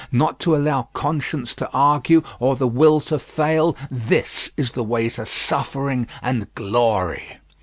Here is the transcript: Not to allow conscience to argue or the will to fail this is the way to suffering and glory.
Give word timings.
Not 0.11 0.39
to 0.39 0.55
allow 0.55 0.89
conscience 0.93 1.53
to 1.53 1.69
argue 1.69 2.23
or 2.39 2.55
the 2.55 2.67
will 2.67 2.99
to 3.01 3.19
fail 3.19 3.75
this 3.91 4.49
is 4.57 4.71
the 4.71 4.83
way 4.83 5.07
to 5.09 5.27
suffering 5.27 6.07
and 6.23 6.51
glory. 6.55 7.37